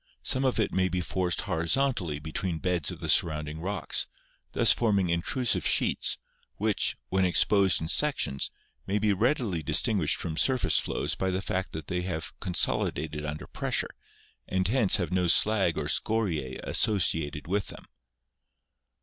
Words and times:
Some 0.23 0.43
of 0.45 0.59
it 0.59 0.73
may 0.73 0.89
be 0.89 0.99
forced 0.99 1.41
horizon 1.41 1.93
tally 1.93 2.17
between 2.17 2.57
beds 2.57 2.89
of 2.89 3.01
the 3.01 3.07
surrounding 3.07 3.59
rocks, 3.59 4.07
thus 4.53 4.71
forming 4.71 5.09
intrusive 5.09 5.63
sheets, 5.63 6.17
which, 6.55 6.95
when 7.09 7.23
exposed 7.23 7.79
in 7.79 7.87
sections, 7.87 8.49
may 8.87 8.97
be 8.97 9.13
readily 9.13 9.61
distinguished 9.61 10.15
from 10.15 10.37
surface 10.37 10.79
flows 10.79 11.13
by 11.13 11.29
the 11.29 11.39
fact 11.39 11.71
that 11.73 11.85
they 11.85 12.01
have 12.01 12.33
consolidated 12.39 13.25
under 13.25 13.45
pressure, 13.45 13.93
and 14.47 14.67
hence 14.69 14.95
have 14.95 15.11
no 15.13 15.27
slag 15.27 15.77
or 15.77 15.85
scoriae 15.87 16.59
associated 16.63 17.45
with 17.45 17.67
them. 17.67 17.85